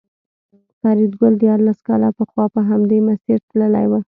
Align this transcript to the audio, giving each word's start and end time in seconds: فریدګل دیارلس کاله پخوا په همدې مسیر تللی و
فریدګل 0.79 1.33
دیارلس 1.43 1.79
کاله 1.87 2.09
پخوا 2.17 2.45
په 2.55 2.61
همدې 2.69 2.99
مسیر 3.07 3.39
تللی 3.49 3.85
و 3.89 3.93